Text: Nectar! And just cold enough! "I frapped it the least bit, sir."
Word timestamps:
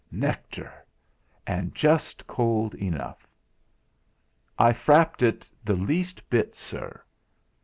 Nectar! 0.11 0.83
And 1.45 1.75
just 1.75 2.25
cold 2.25 2.73
enough! 2.73 3.27
"I 4.57 4.73
frapped 4.73 5.21
it 5.21 5.51
the 5.63 5.75
least 5.75 6.27
bit, 6.27 6.55
sir." 6.55 7.03